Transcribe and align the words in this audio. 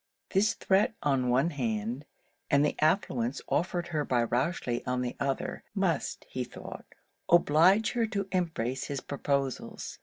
This 0.31 0.55
threat 0.55 0.95
on 1.03 1.29
one 1.29 1.51
hand, 1.51 2.05
and 2.49 2.65
the 2.65 2.75
affluence 2.79 3.39
offered 3.47 3.89
her 3.89 4.03
by 4.03 4.25
Rochely 4.25 4.81
on 4.87 5.03
the 5.03 5.15
other, 5.19 5.63
must, 5.75 6.25
he 6.27 6.43
thought, 6.43 6.85
oblige 7.29 7.91
her 7.91 8.07
to 8.07 8.27
embrace 8.31 8.85
his 8.85 8.99
proposals. 9.01 9.99